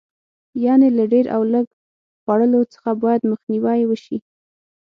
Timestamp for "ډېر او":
1.13-1.41